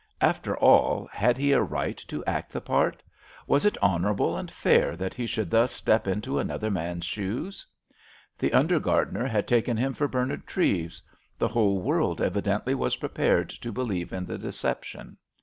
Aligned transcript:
After 0.21 0.57
all, 0.57 1.07
had 1.11 1.37
he 1.37 1.51
a 1.51 1.61
right 1.61 1.95
to 2.07 2.25
act 2.25 2.51
the 2.51 2.59
part; 2.59 3.03
was 3.45 3.65
it 3.65 3.77
honourable 3.83 4.35
and 4.35 4.49
fair 4.49 4.95
that 4.97 5.13
he 5.13 5.27
should 5.27 5.51
thus 5.51 5.71
step 5.71 6.07
into 6.07 6.39
another 6.39 6.71
man's 6.71 7.05
shoes? 7.05 7.67
The 8.39 8.51
under 8.51 8.79
gardener 8.79 9.27
had 9.27 9.47
taken 9.47 9.77
him 9.77 9.93
for 9.93 10.07
Bernard 10.07 10.47
Treves; 10.47 11.03
the 11.37 11.49
whole 11.49 11.83
world 11.83 12.19
evidently 12.19 12.73
was 12.73 12.95
prepared 12.95 13.51
to 13.51 13.71
believe 13.71 14.11
in 14.11 14.25
the 14.25 14.39
deception. 14.39 15.17